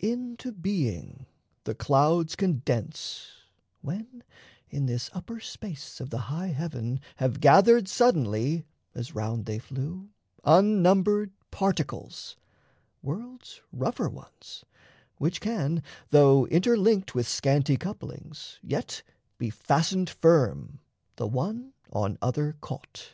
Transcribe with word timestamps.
Into 0.00 0.50
being 0.50 1.26
The 1.62 1.72
clouds 1.72 2.34
condense, 2.34 3.28
when 3.82 4.24
in 4.68 4.86
this 4.86 5.10
upper 5.12 5.38
space 5.38 6.00
Of 6.00 6.10
the 6.10 6.22
high 6.26 6.48
heaven 6.48 6.98
have 7.18 7.38
gathered 7.38 7.86
suddenly, 7.86 8.66
As 8.96 9.14
round 9.14 9.46
they 9.46 9.60
flew, 9.60 10.08
unnumbered 10.42 11.30
particles 11.52 12.36
World's 13.00 13.60
rougher 13.70 14.08
ones, 14.08 14.64
which 15.18 15.40
can, 15.40 15.84
though 16.10 16.46
interlinked 16.48 17.14
With 17.14 17.28
scanty 17.28 17.76
couplings, 17.76 18.58
yet 18.64 19.04
be 19.38 19.50
fastened 19.50 20.10
firm, 20.10 20.80
The 21.14 21.28
one 21.28 21.74
on 21.92 22.18
other 22.20 22.56
caught. 22.60 23.12